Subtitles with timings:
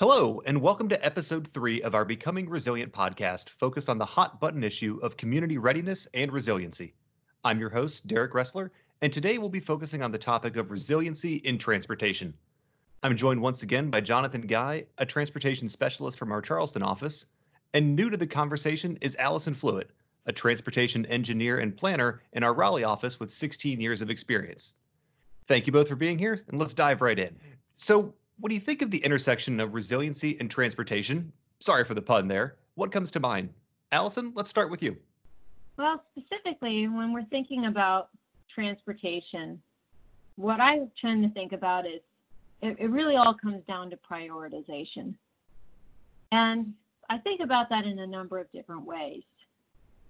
[0.00, 4.40] Hello, and welcome to episode three of our Becoming Resilient podcast, focused on the hot
[4.40, 6.94] button issue of community readiness and resiliency.
[7.44, 8.70] I'm your host, Derek Ressler,
[9.02, 12.32] and today we'll be focusing on the topic of resiliency in transportation.
[13.02, 17.26] I'm joined once again by Jonathan Guy, a transportation specialist from our Charleston office,
[17.74, 19.90] and new to the conversation is Allison Fluitt,
[20.24, 24.72] a transportation engineer and planner in our Raleigh office with 16 years of experience.
[25.46, 27.36] Thank you both for being here, and let's dive right in.
[27.74, 31.30] So, what do you think of the intersection of resiliency and transportation?
[31.60, 32.56] Sorry for the pun there.
[32.74, 33.50] What comes to mind?
[33.92, 34.96] Allison, let's start with you.
[35.76, 38.08] Well, specifically, when we're thinking about
[38.52, 39.60] transportation,
[40.36, 42.00] what I tend to think about is
[42.62, 45.14] it, it really all comes down to prioritization.
[46.32, 46.72] And
[47.10, 49.22] I think about that in a number of different ways.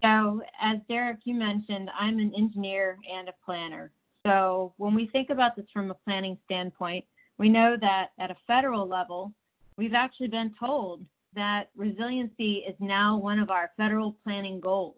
[0.03, 3.91] So, as Derek, you mentioned, I'm an engineer and a planner.
[4.27, 7.05] So, when we think about this from a planning standpoint,
[7.41, 9.33] we know that at a federal level,
[9.79, 11.03] we've actually been told
[11.35, 14.97] that resiliency is now one of our federal planning goals.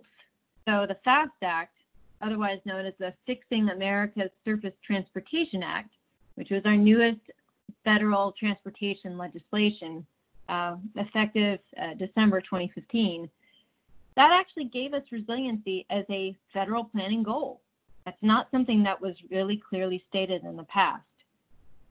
[0.67, 1.77] So the FAST Act,
[2.21, 5.93] otherwise known as the Fixing America's Surface Transportation Act,
[6.35, 7.21] which was our newest
[7.85, 10.05] federal transportation legislation,
[10.49, 13.31] uh, effective uh, December 2015,
[14.17, 17.61] that actually gave us resiliency as a federal planning goal.
[18.05, 21.05] That's not something that was really clearly stated in the past.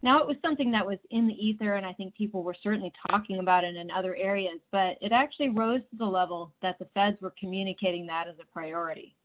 [0.03, 2.91] Now, it was something that was in the ether, and I think people were certainly
[3.09, 6.85] talking about it in other areas, but it actually rose to the level that the
[6.93, 9.15] feds were communicating that as a priority.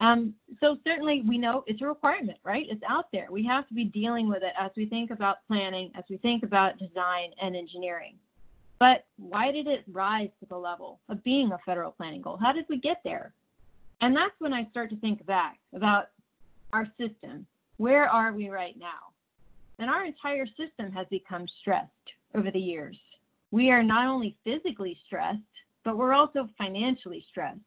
[0.00, 2.66] Um, so, certainly, we know it's a requirement, right?
[2.70, 3.28] It's out there.
[3.30, 6.44] We have to be dealing with it as we think about planning, as we think
[6.44, 8.14] about design and engineering.
[8.78, 12.36] But why did it rise to the level of being a federal planning goal?
[12.36, 13.32] How did we get there?
[14.02, 16.10] And that's when I start to think back about
[16.72, 17.46] our system.
[17.78, 19.15] Where are we right now?
[19.78, 21.90] And our entire system has become stressed
[22.34, 22.98] over the years.
[23.50, 25.40] We are not only physically stressed,
[25.84, 27.60] but we're also financially stressed.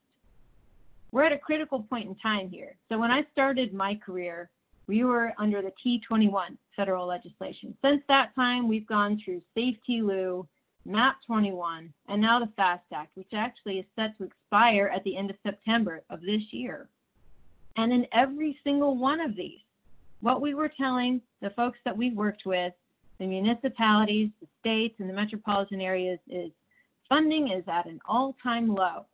[1.12, 2.76] We're at a critical point in time here.
[2.90, 4.50] So when I started my career,
[4.88, 7.76] we were under the TEA-21 federal legislation.
[7.84, 10.48] Since that time, we've gone through SAFETEA-LU,
[10.86, 15.16] MAP 21, and now the FAST Act, which actually is set to expire at the
[15.16, 16.90] end of September of this year.
[17.76, 19.60] And in every single one of these,
[20.22, 22.74] what we were telling the folks that we worked with,
[23.20, 26.52] the municipalities, the states, and the metropolitan areas is
[27.08, 29.06] funding is at an all time low.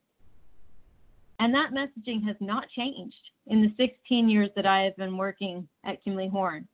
[1.39, 3.15] And that messaging has not changed
[3.47, 6.67] in the 16 years that I have been working at Kimley Horn.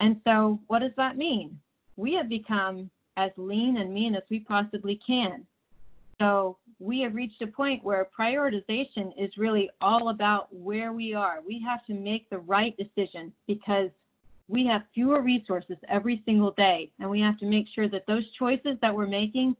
[0.00, 1.58] And so, what does that mean?
[1.96, 5.46] We have become as lean and mean as we possibly can.
[6.18, 11.40] So, we have reached a point where prioritization is really all about where we are.
[11.46, 13.90] We have to make the right decision because
[14.48, 18.24] we have fewer resources every single day, and we have to make sure that those
[18.38, 19.54] choices that we're making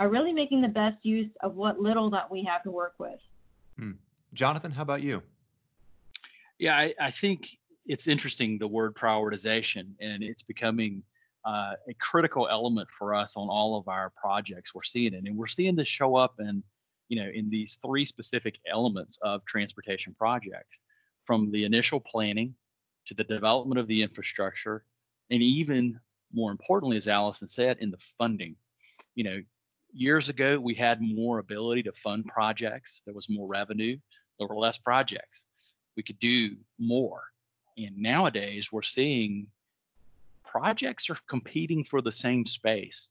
[0.00, 3.20] are really making the best use of what little that we have to work with.
[3.78, 3.92] Hmm.
[4.32, 5.22] Jonathan, how about you?
[6.58, 11.02] Yeah, I, I think it's interesting the word prioritization, and it's becoming
[11.44, 14.74] uh, a critical element for us on all of our projects.
[14.74, 16.62] We're seeing it, and we're seeing this show up in,
[17.08, 20.80] you know, in these three specific elements of transportation projects,
[21.24, 22.54] from the initial planning
[23.06, 24.84] to the development of the infrastructure,
[25.30, 25.98] and even
[26.32, 28.56] more importantly, as Allison said, in the funding.
[29.14, 29.42] You know,
[29.92, 33.02] years ago we had more ability to fund projects.
[33.04, 33.96] There was more revenue.
[34.38, 35.44] There were less projects.
[35.96, 37.22] We could do more.
[37.78, 39.46] And nowadays we're seeing
[40.54, 43.08] projects are competing for the same space.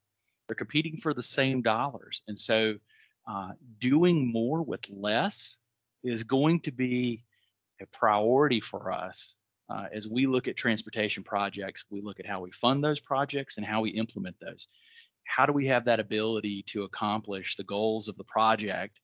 [0.47, 2.21] They're competing for the same dollars.
[2.27, 2.75] And so
[3.29, 5.57] uh, doing more with less
[6.03, 7.25] is going to be
[7.81, 9.35] a priority for us
[9.69, 11.83] uh, as we look at transportation projects.
[11.89, 14.67] We look at how we fund those projects and how we implement those.
[15.25, 18.99] How do we have that ability to accomplish the goals of the project,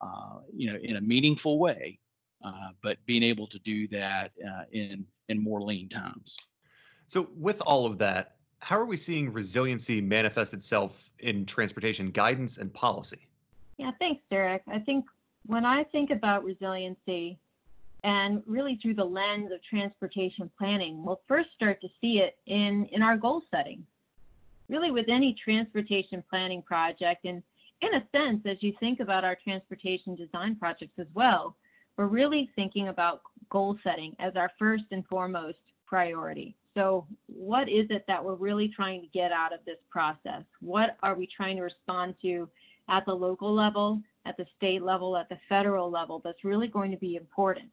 [0.00, 1.98] uh, you know, in a meaningful way,
[2.44, 6.36] uh, but being able to do that uh, in in more lean times.
[7.10, 12.58] So, with all of that, how are we seeing resiliency manifest itself in transportation guidance
[12.58, 13.26] and policy?
[13.78, 14.62] Yeah, thanks, Derek.
[14.68, 15.06] I think
[15.44, 17.36] when I think about resiliency
[18.04, 22.86] and really through the lens of transportation planning, we'll first start to see it in,
[22.92, 23.84] in our goal setting.
[24.68, 27.42] Really, with any transportation planning project, and
[27.82, 31.56] in a sense, as you think about our transportation design projects as well,
[31.96, 35.58] we're really thinking about goal setting as our first and foremost
[35.88, 36.54] priority.
[36.74, 40.42] So, what is it that we're really trying to get out of this process?
[40.60, 42.48] What are we trying to respond to
[42.88, 46.90] at the local level, at the state level, at the federal level that's really going
[46.90, 47.70] to be important?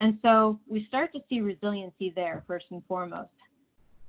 [0.00, 3.30] And so, we start to see resiliency there first and foremost.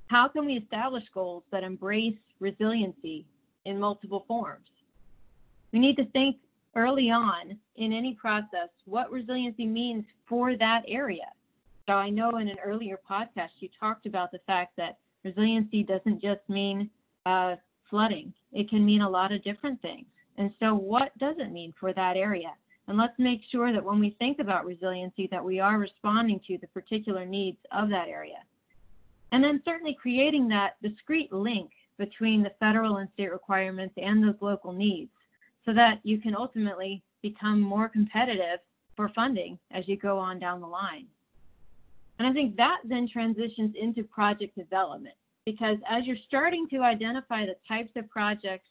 [0.06, 3.26] How can we establish goals that embrace resiliency
[3.66, 4.68] in multiple forms.
[5.72, 6.36] We need to think
[6.74, 11.26] early on in any process what resiliency means for that area.
[11.86, 16.20] So I know in an earlier podcast you talked about the fact that resiliency doesn't
[16.20, 16.90] just mean
[17.26, 17.56] uh,
[17.88, 20.06] flooding, it can mean a lot of different things.
[20.36, 22.52] And so, what does it mean for that area?
[22.88, 26.58] And let's make sure that when we think about resiliency, that we are responding to
[26.58, 28.42] the particular needs of that area.
[29.32, 34.40] And then certainly creating that discrete link between the federal and state requirements and those
[34.40, 35.10] local needs
[35.64, 38.60] so that you can ultimately become more competitive
[38.94, 41.06] for funding as you go on down the line.
[42.18, 45.14] And I think that then transitions into project development
[45.44, 48.68] because as you're starting to identify the types of projects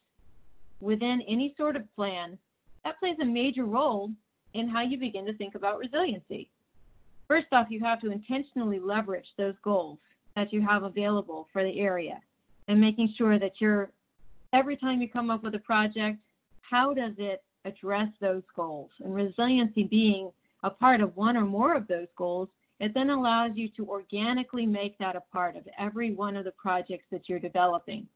[0.82, 2.38] within any sort of plan,
[2.84, 4.12] that plays a major role
[4.54, 6.50] in how you begin to think about resiliency.
[7.28, 9.98] First off, you have to intentionally leverage those goals
[10.36, 12.22] that you have available for the area
[12.68, 13.90] and making sure that you're,
[14.54, 16.20] every time you come up with a project,
[16.62, 18.90] how does it address those goals?
[19.04, 20.32] And resiliency being
[20.64, 22.50] a part of one or more of those goals,
[22.80, 26.52] it then allows you to organically make that a part of every one of the
[26.52, 28.08] projects that you're developing.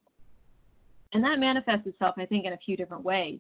[1.13, 3.39] And that manifests itself, I think, in a few different ways.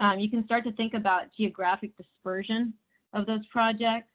[0.00, 2.72] Um, you can start to think about geographic dispersion
[3.12, 4.08] of those projects,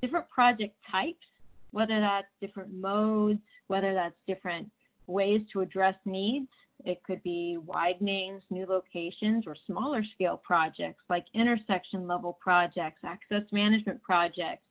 [0.00, 1.26] different project types,
[1.70, 4.70] whether that's different modes, whether that's different
[5.06, 6.48] ways to address needs.
[6.84, 13.42] It could be widenings, new locations, or smaller scale projects like intersection level projects, access
[13.52, 14.62] management projects,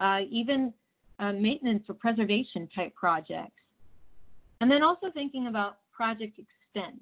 [0.00, 0.72] uh, even
[1.18, 3.52] uh, maintenance or preservation type projects.
[4.60, 7.00] And then also thinking about project extent.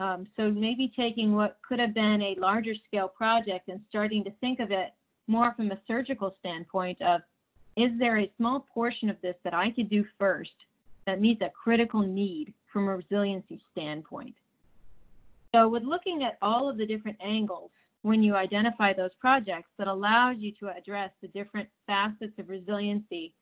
[0.00, 4.30] Um, so maybe taking what could have been a larger scale project and starting to
[4.40, 4.92] think of it
[5.26, 7.20] more from a surgical standpoint of
[7.76, 10.50] is there a small portion of this that I could do first
[11.06, 14.34] that meets a critical need from a resiliency standpoint?
[15.54, 17.70] So, with looking at all of the different angles
[18.04, 23.32] when you identify those projects that allows you to address the different facets of resiliency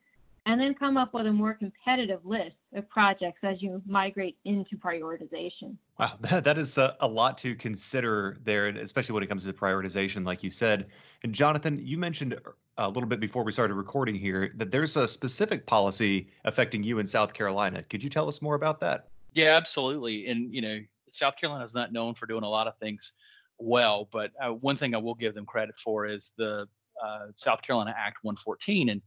[0.47, 4.77] and then come up with a more competitive list of projects as you migrate into
[4.77, 5.75] prioritization.
[5.99, 10.25] Wow, that is a, a, lot to consider there, especially when it comes to prioritization,
[10.25, 10.87] like you said.
[11.25, 14.97] And Jonathan, you mentioned uh, a little bit before we started recording here that there's
[14.97, 17.83] a specific policy affecting you in South Carolina.
[17.83, 19.09] Could you tell us more about that?
[19.35, 20.29] Yeah, absolutely.
[20.29, 20.79] And, you know,
[21.11, 23.15] South Carolina is not known for doing a lot of things
[23.63, 26.67] well, but uh, one thing I will give them credit for is the
[27.03, 28.89] uh, South Carolina Act 114.
[28.89, 29.03] And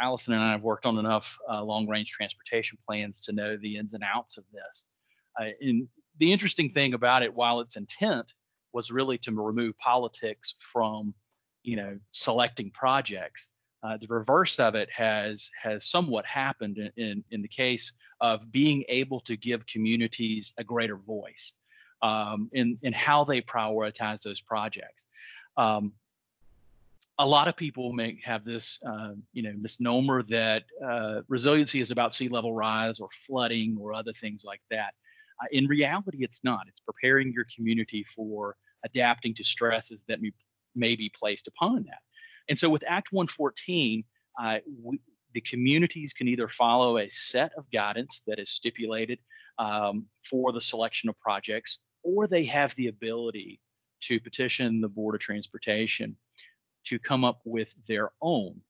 [0.00, 3.76] Allison and I have worked on enough uh, long range transportation plans to know the
[3.76, 4.86] ins and outs of this.
[5.40, 5.88] Uh, and
[6.18, 8.32] the interesting thing about it, while its intent
[8.72, 11.14] was really to remove politics from,
[11.62, 13.50] you know, selecting projects,
[13.82, 18.50] uh, the reverse of it has has somewhat happened in, in, in the case of
[18.50, 21.54] being able to give communities a greater voice
[22.02, 25.06] um, in in how they prioritize those projects.
[25.56, 25.92] Um,
[27.20, 31.90] a lot of people may have this, uh, you know, misnomer that uh, resiliency is
[31.90, 34.94] about sea level rise or flooding or other things like that.
[35.42, 36.66] Uh, in reality, it's not.
[36.68, 40.32] It's preparing your community for adapting to stresses that may,
[40.76, 41.98] may be placed upon that.
[42.48, 44.04] And so, with Act 114,
[44.40, 45.00] uh, we,
[45.34, 49.18] the communities can either follow a set of guidance that is stipulated
[49.58, 53.60] um, for the selection of projects, or they have the ability
[54.00, 56.16] to petition the Board of Transportation
[56.84, 58.60] to come up with their own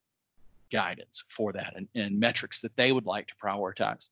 [0.71, 4.11] guidance for that and, and, metrics that they would like to prioritize.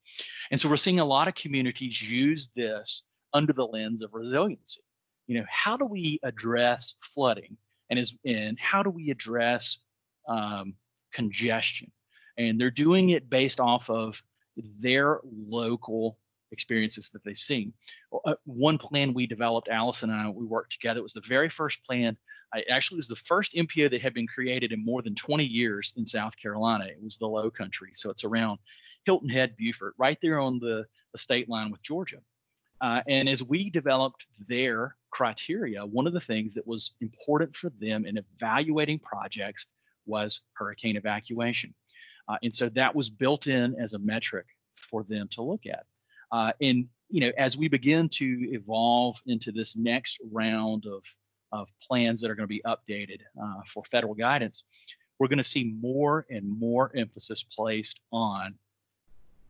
[0.50, 3.02] And so we're seeing a lot of communities use this
[3.32, 4.80] under the lens of resiliency.
[5.26, 7.56] You know, how do we address flooding
[7.90, 9.78] and is and how do we address
[10.28, 10.74] um,
[11.12, 11.90] congestion?
[12.38, 14.22] And they're doing it based off of
[14.56, 16.18] their local
[16.52, 17.72] experiences that they've seen.
[18.24, 21.00] Uh, one plan we developed, Allison and I, we worked together.
[21.00, 22.16] It was the very first plan
[22.54, 25.94] it actually was the first MPO that had been created in more than 20 years
[25.96, 26.86] in South Carolina.
[26.86, 28.58] It was the Low Country, so it's around
[29.04, 32.18] Hilton Head, Beaufort, right there on the, the state line with Georgia.
[32.80, 37.70] Uh, and as we developed their criteria, one of the things that was important for
[37.80, 39.66] them in evaluating projects
[40.04, 41.74] was hurricane evacuation.
[42.28, 45.86] Uh, and so that was built in as a metric for them to look at.
[46.32, 51.04] Uh, and you know, as we begin to evolve into this next round of
[51.52, 54.64] of plans that are going to be updated uh, for federal guidance,
[55.18, 58.54] we're going to see more and more emphasis placed on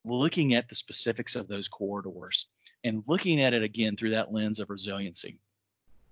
[0.04, 2.46] looking at the specifics of those corridors
[2.84, 5.38] and looking at it again through that lens of resiliency.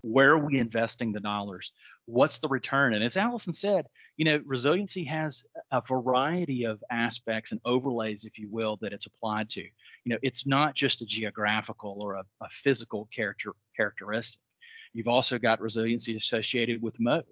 [0.01, 1.71] Where are we investing the dollars?
[2.07, 2.93] What's the return?
[2.93, 8.37] And as Allison said, you know, resiliency has a variety of aspects and overlays, if
[8.37, 9.61] you will, that it's applied to.
[9.61, 14.39] you know, it's not just a geographical or a, a physical character characteristic.
[14.93, 17.25] You've also got resiliency associated with mode.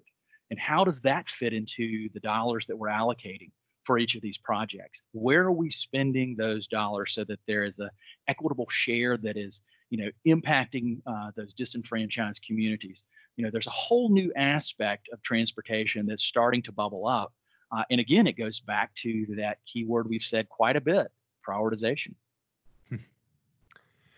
[0.50, 3.50] And how does that fit into the dollars that we're allocating
[3.84, 5.00] for each of these projects?
[5.12, 7.90] Where are we spending those dollars so that there is a
[8.28, 13.04] equitable share that is, you know, impacting uh, those disenfranchised communities?
[13.36, 17.32] You know, there's a whole new aspect of transportation that's starting to bubble up.
[17.72, 21.08] Uh, and again, it goes back to that keyword we've said quite a bit:
[21.46, 22.14] prioritization.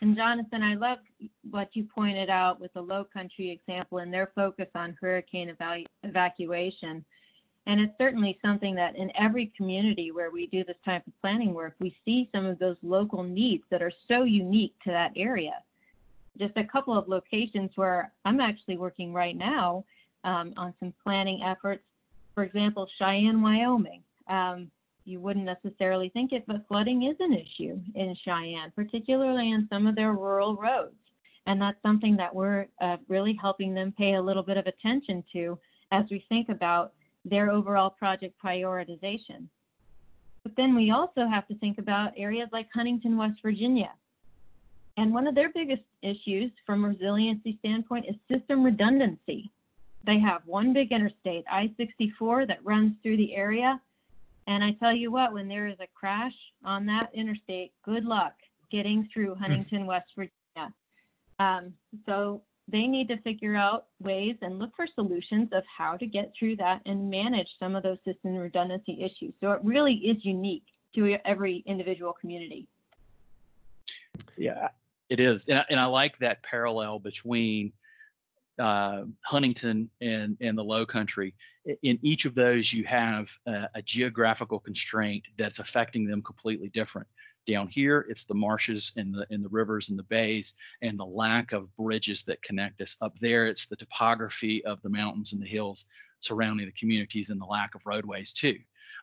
[0.02, 0.98] And Jonathan, I love
[1.50, 5.86] what you pointed out with the low country example and their focus on hurricane evalu-
[6.02, 7.04] evacuation.
[7.66, 11.54] And it's certainly something that in every community where we do this type of planning
[11.54, 15.54] work, we see some of those local needs that are so unique to that area.
[16.38, 19.84] Just a couple of locations where I'm actually working right now
[20.24, 21.82] um, on some planning efforts.
[22.34, 24.02] For example, Cheyenne, Wyoming.
[24.28, 24.70] Um,
[25.04, 29.86] you wouldn't necessarily think it, but flooding is an issue in Cheyenne, particularly in some
[29.86, 30.96] of their rural roads.
[31.46, 35.22] And that's something that we're uh, really helping them pay a little bit of attention
[35.32, 35.58] to
[35.92, 36.92] as we think about
[37.24, 39.46] their overall project prioritization.
[40.42, 43.92] But then we also have to think about areas like Huntington, West Virginia.
[44.96, 49.50] And one of their biggest issues from a resiliency standpoint is system redundancy.
[50.04, 53.80] They have one big interstate, I 64, that runs through the area,
[54.46, 56.34] and I tell you what, when there is a crash
[56.64, 58.34] on that interstate, good luck
[58.70, 59.42] getting through hmm.
[59.42, 60.72] Huntington, West Virginia.
[61.38, 61.74] Um,
[62.06, 66.32] so they need to figure out ways and look for solutions of how to get
[66.38, 69.34] through that and manage some of those system redundancy issues.
[69.40, 72.66] So it really is unique to every individual community.
[74.36, 74.68] Yeah,
[75.08, 75.46] it is.
[75.48, 77.72] And I, and I like that parallel between
[78.58, 81.34] uh, Huntington and, and the low country.
[81.82, 87.08] In each of those, you have a, a, geographical constraint that's affecting them completely different.
[87.46, 91.04] Down here, it's the marshes and the and the rivers and the bays and the
[91.04, 92.96] lack of bridges that connect us.
[93.00, 95.86] Up there, it's the topography of the mountains and the hills
[96.20, 98.56] surrounding the communities and the lack of roadways too.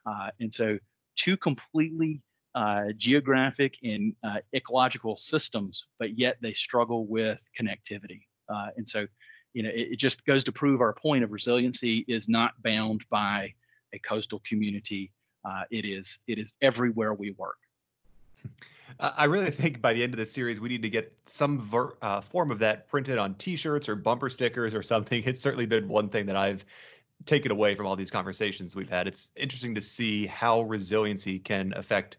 [0.05, 0.77] Uh, and so,
[1.15, 2.21] two completely
[2.55, 8.21] uh, geographic and uh, ecological systems, but yet they struggle with connectivity.
[8.49, 9.07] Uh, and so,
[9.53, 13.03] you know, it, it, just goes to prove our point of resiliency is not bound
[13.09, 13.53] by
[13.93, 15.11] a coastal community.
[15.45, 17.57] Uh, it is it is everywhere we work.
[18.99, 21.97] I really think by the end of the series, we need to get some ver-
[22.01, 25.23] uh, form of that printed on T-shirts or bumper stickers or something.
[25.27, 26.63] It's certainly been one thing that I've
[27.25, 29.07] taken away from all these conversations we've had.
[29.07, 32.17] It's interesting to see how resiliency can affect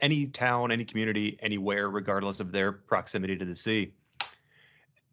[0.00, 3.92] any town, any community, anywhere, regardless of their proximity to the sea.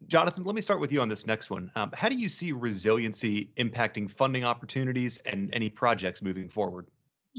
[0.06, 1.70] Jonathan, let me start with you on this next one.
[1.76, 6.86] Um, how do you see resiliency impacting funding opportunities and any projects moving forward?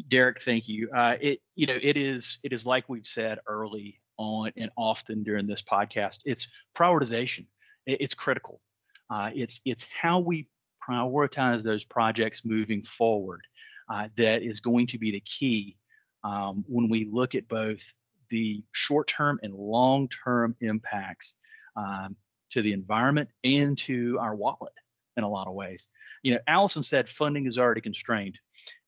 [0.07, 0.89] Derek, thank you.
[0.95, 5.23] Uh, it you know it is it is like we've said early on and often
[5.23, 6.19] during this podcast.
[6.25, 7.45] It's prioritization.
[7.85, 8.61] It's critical.
[9.09, 10.47] Uh, it's it's how we
[10.87, 13.41] prioritize those projects moving forward
[13.89, 15.75] uh, that is going to be the key
[16.23, 17.83] um, when we look at both
[18.29, 21.35] the short-term and long-term impacts
[21.75, 22.15] um,
[22.49, 24.73] to the environment and to our wallet
[25.17, 25.89] in a lot of ways.
[26.23, 28.39] You know, Allison said funding is already constrained,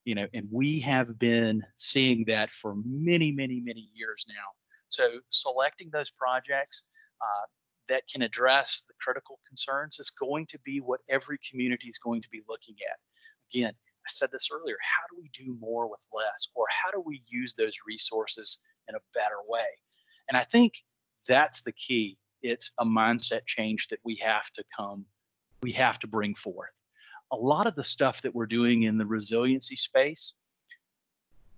[0.06, 4.52] you know, and we have been seeing that for many, many, many years now.
[4.90, 6.84] So selecting those projects
[7.22, 7.46] uh,
[7.90, 12.22] that can address the critical concerns is going to be what every community is going
[12.22, 12.98] to be looking at.
[13.54, 13.74] Again,
[14.06, 16.48] I said this earlier, how do we do more with less?
[16.56, 19.66] Or how do we use those resources in a better way?
[20.28, 20.74] And I think
[21.28, 25.06] that's the key it's a mindset change that we have to come,
[25.62, 26.70] we have to bring forth.
[27.32, 30.34] A lot of the stuff that we're doing in the resiliency space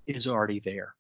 [0.06, 0.94] is already there.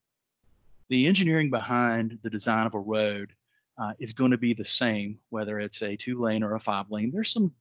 [0.89, 3.31] The engineering behind the design of a road
[3.77, 6.89] uh, is going to be the same, whether it's a two lane or a five
[6.89, 7.11] lane.
[7.13, 7.53] There's some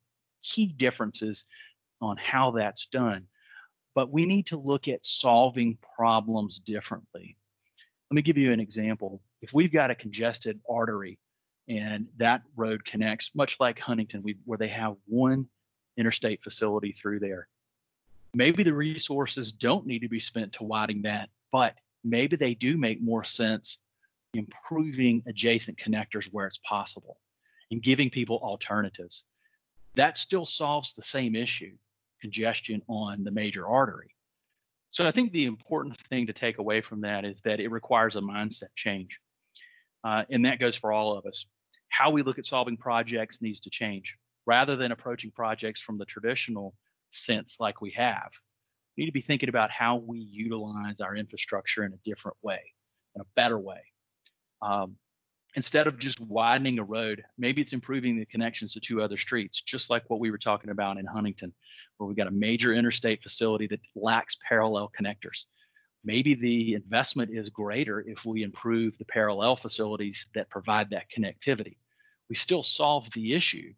[0.43, 1.45] key differences
[2.01, 3.27] on how that's done,
[3.95, 7.37] but we need to look at solving problems differently.
[8.11, 9.23] Let me give you an example.
[9.41, 11.19] If we've got a congested artery
[11.69, 15.49] and that road connects much like huntington we, where they have one
[15.97, 17.49] interstate facility through there
[18.35, 22.77] maybe the resources don't need to be spent to widening that but maybe they do
[22.77, 23.79] make more sense
[24.35, 27.19] improving adjacent connectors where it's possible
[27.71, 29.25] and giving people alternatives
[29.95, 31.73] that still solves the same issue
[32.25, 34.15] congestion on the major artery
[34.91, 38.17] so i think the important thing to take away from that is that it requires
[38.17, 39.21] a mindset change
[40.05, 41.47] uh, and that goes for all of us
[41.89, 44.17] how we look at solving projects needs to change
[44.47, 46.75] rather than approaching projects from the traditional
[47.11, 48.31] sense like we have.
[48.97, 52.61] We need to be thinking about how we utilize our infrastructure in a different way,
[53.15, 53.81] in a better way.
[54.63, 54.97] Um,
[55.55, 59.61] instead of just widening a road, maybe it's improving the connections to two other streets,
[59.61, 61.53] just like what we were talking about in Huntington,
[61.97, 65.47] where we've got a major interstate facility that lacks parallel connectors.
[66.05, 71.77] Maybe the investment is greater if we improve the parallel facilities that provide that connectivity.
[72.29, 73.73] We still solve the issue,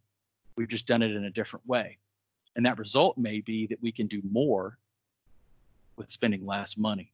[0.57, 1.99] we've just done it in a different way.
[2.57, 4.79] And that result may be that we can do more
[5.97, 7.13] with spending less money.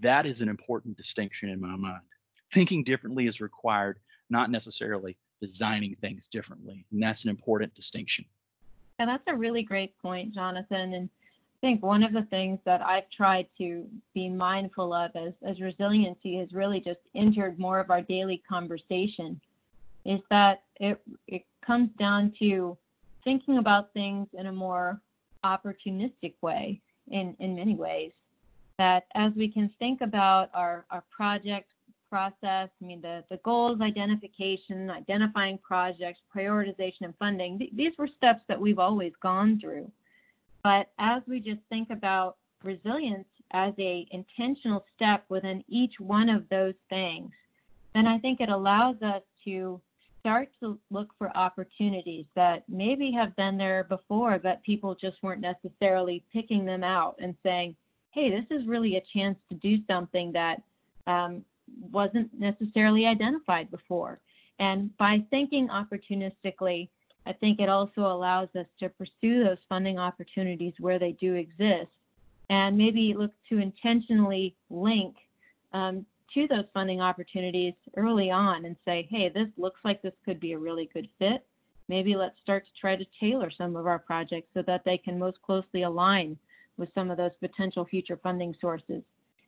[0.00, 2.02] That is an important distinction in my mind
[2.52, 3.98] thinking differently is required,
[4.30, 6.84] not necessarily designing things differently.
[6.92, 8.24] And that's an important distinction.
[8.98, 10.94] And that's a really great point, Jonathan.
[10.94, 15.32] And I think one of the things that I've tried to be mindful of as,
[15.42, 19.40] as resiliency has really just entered more of our daily conversation
[20.04, 22.76] is that it, it comes down to
[23.24, 25.00] thinking about things in a more
[25.44, 26.80] opportunistic way
[27.10, 28.12] in, in many ways.
[28.78, 31.71] That as we can think about our, our projects
[32.12, 32.68] process.
[32.82, 38.42] I mean, the, the goals identification, identifying projects, prioritization, and funding, th- these were steps
[38.48, 39.90] that we've always gone through.
[40.62, 46.46] But as we just think about resilience as a intentional step within each one of
[46.50, 47.30] those things,
[47.94, 49.80] then I think it allows us to
[50.20, 55.40] start to look for opportunities that maybe have been there before, but people just weren't
[55.40, 57.74] necessarily picking them out and saying,
[58.10, 60.62] hey, this is really a chance to do something that
[61.06, 61.42] um,
[61.90, 64.20] wasn't necessarily identified before.
[64.58, 66.88] And by thinking opportunistically,
[67.26, 71.90] I think it also allows us to pursue those funding opportunities where they do exist
[72.50, 75.16] and maybe look to intentionally link
[75.72, 80.40] um, to those funding opportunities early on and say, hey, this looks like this could
[80.40, 81.44] be a really good fit.
[81.88, 85.18] Maybe let's start to try to tailor some of our projects so that they can
[85.18, 86.38] most closely align
[86.76, 89.02] with some of those potential future funding sources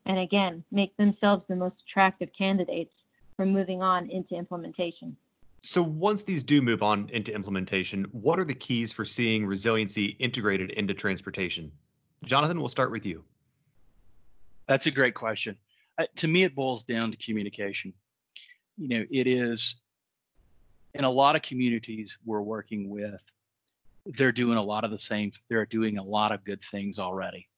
[0.06, 2.92] and again, make themselves the most attractive candidates
[3.37, 5.16] for moving on into implementation.
[5.62, 10.16] So, once these do move on into implementation, what are the keys for seeing resiliency
[10.18, 11.72] integrated into transportation?
[12.22, 13.24] Jonathan, we'll start with you.
[14.68, 15.57] That's a great question.
[15.98, 17.94] Uh, to me, it boils down to communication.
[18.76, 19.76] You know, it is
[20.92, 23.24] in a lot of communities we're working with,
[24.07, 27.48] they're doing a lot of the same, they're doing a lot of good things already.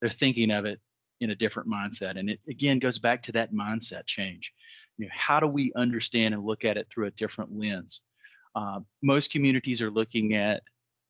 [0.00, 0.80] They're thinking of it
[1.20, 2.18] in a different mindset.
[2.18, 4.52] And it again goes back to that mindset change.
[4.98, 8.02] You know, how do we understand and look at it through a different lens?
[8.54, 10.62] Uh, most communities are looking at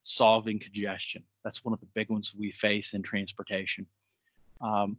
[0.02, 1.22] solving congestion.
[1.44, 3.86] That's one of the big ones we face in transportation.
[4.60, 4.96] Um,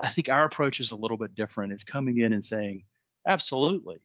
[0.00, 1.72] I think our approach is a little bit different.
[1.72, 2.84] It's coming in and saying,
[3.26, 4.00] absolutely.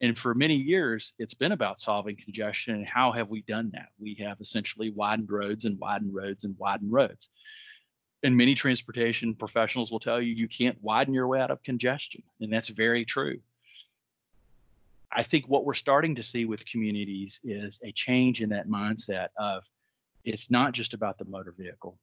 [0.00, 2.74] And for many years, it's been about solving congestion.
[2.74, 3.88] And how have we done that?
[4.00, 7.30] We have essentially widened roads and widened roads and widened roads
[8.22, 12.22] and many transportation professionals will tell you you can't widen your way out of congestion
[12.40, 13.38] and that's very true.
[15.14, 19.28] I think what we're starting to see with communities is a change in that mindset
[19.38, 19.62] of
[20.24, 21.98] it's not just about the motor vehicle.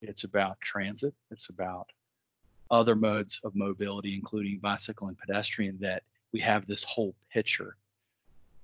[0.00, 1.12] It's about transit.
[1.30, 1.88] It's about
[2.70, 7.76] other modes of mobility including bicycle and pedestrian that we have this whole picture.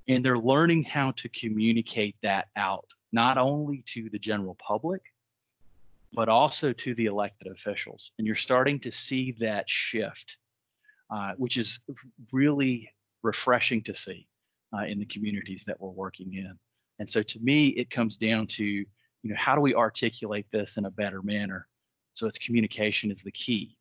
[0.08, 5.02] And they're learning how to communicate that out not only to the general public
[6.14, 8.12] but also to the elected officials.
[8.18, 10.36] And you're starting to see that shift,
[11.10, 11.80] uh, which is
[12.32, 12.88] really
[13.22, 14.28] refreshing to see
[14.72, 16.56] uh, in the communities that we're working in.
[16.98, 18.86] And so to me, it comes down to, you
[19.24, 21.66] know, how do we articulate this in a better manner?
[22.14, 23.76] So it's communication is the key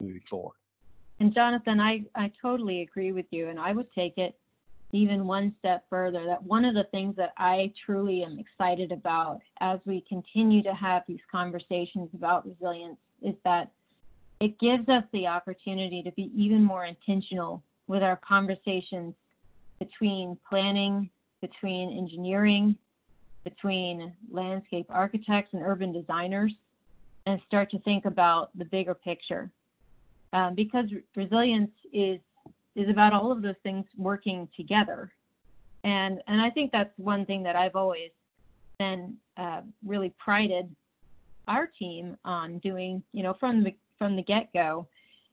[0.00, 0.56] moving forward.
[1.20, 3.48] And Jonathan, I, I totally agree with you.
[3.48, 4.34] And I would take it
[4.92, 9.40] even one step further that one of the things that I truly am excited about
[9.60, 13.70] as we continue to have these conversations about resilience is that
[14.40, 19.14] it gives us the opportunity to be even more intentional with our conversations
[19.78, 22.76] between planning, between engineering,
[23.44, 26.52] between landscape architects and urban designers,
[27.26, 29.50] and start to think about the bigger picture.
[30.32, 32.20] Um, because resilience is
[32.78, 35.10] is about all of those things working together.
[35.84, 38.10] And and I think that's one thing that I've always
[38.78, 40.74] been uh, really prided
[41.48, 43.02] our team on doing.
[43.12, 44.86] You know, from the from the get go,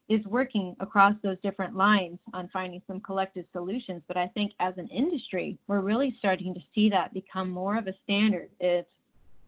[0.10, 4.02] is working across those different lines on finding some collective solutions.
[4.08, 7.88] But I think as an industry, we're really starting to see that become more of
[7.88, 8.50] a standard.
[8.60, 8.90] It's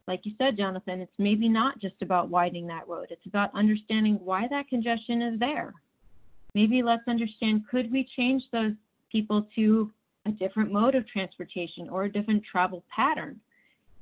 [0.07, 3.07] like you said, Jonathan, it's maybe not just about widening that road.
[3.09, 5.73] It's about understanding why that congestion is there
[6.57, 8.73] maybe let's understand could we change those
[9.11, 9.91] people to
[10.25, 13.39] a different mode of transportation or a different travel pattern?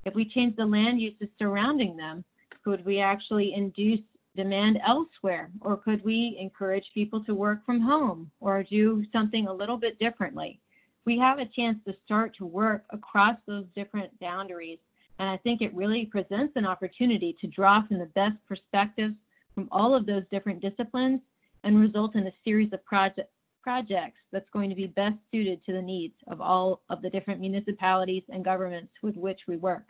[0.06, 2.24] If we change the land uses surrounding them,
[2.64, 4.00] could we actually induce
[4.38, 5.50] demand elsewhere?
[5.60, 10.00] Or could we encourage people to work from home or do something a little bit
[10.00, 10.62] differently?
[11.04, 14.80] We have a chance to start to work across those different boundaries.
[15.20, 19.16] And I think it really presents an opportunity to draw from the best perspectives
[19.54, 21.20] from all of those different disciplines
[21.66, 23.30] and result in a series of project,
[23.62, 27.42] projects that's going to be best suited to the needs of all of the different
[27.42, 29.84] municipalities and governments with which we work.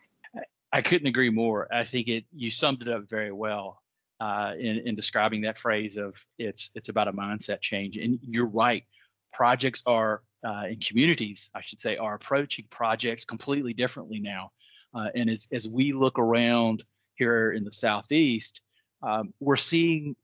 [0.71, 1.67] I couldn't agree more.
[1.73, 3.81] I think it you summed it up very well
[4.19, 7.97] uh, in, in describing that phrase of it's it's about a mindset change.
[7.97, 8.83] And you're right.
[9.31, 14.51] Projects are uh, in communities, I should say, are approaching projects completely differently now.
[14.93, 16.83] Uh, and as as we look around
[17.15, 18.61] here in the southeast,
[19.01, 20.15] um, we're seeing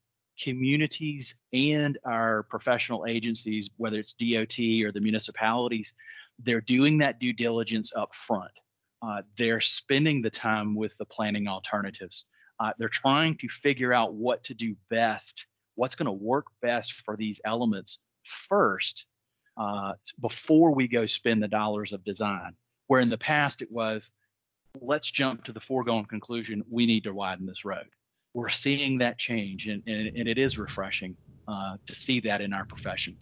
[0.42, 5.92] communities and our professional agencies, whether it's DOT or the municipalities,
[6.38, 8.50] they're doing that due diligence up front.
[9.02, 12.26] Uh, they're spending the time with the planning alternatives.
[12.60, 16.92] Uh, they're trying to figure out what to do best, what's going to work best
[17.04, 19.06] for these elements first
[19.56, 22.54] uh, before we go spend the dollars of design.
[22.86, 24.10] Where in the past it was,
[24.80, 27.86] let's jump to the foregone conclusion, we need to widen this road.
[28.34, 31.16] We're seeing that change, and, and, and it is refreshing
[31.46, 33.16] uh, to see that in our profession.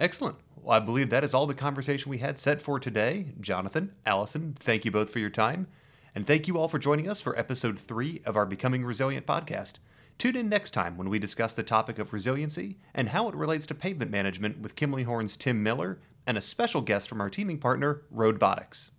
[0.00, 0.36] Excellent.
[0.56, 3.34] Well, I believe that is all the conversation we had set for today.
[3.40, 5.68] Jonathan, Allison, thank you both for your time.
[6.14, 9.74] And thank you all for joining us for episode three of our Becoming Resilient podcast.
[10.18, 13.66] Tune in next time when we discuss the topic of resiliency and how it relates
[13.66, 17.58] to pavement management with Kimley Horn's Tim Miller and a special guest from our teaming
[17.58, 18.90] partner, Roadbotics.